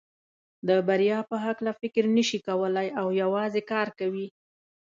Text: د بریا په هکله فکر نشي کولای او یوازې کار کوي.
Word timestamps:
د 0.67 0.69
بریا 0.87 1.19
په 1.29 1.35
هکله 1.45 1.71
فکر 1.81 2.03
نشي 2.17 2.39
کولای 2.47 2.87
او 2.99 3.07
یوازې 3.21 3.61
کار 3.71 3.87
کوي. 3.99 4.27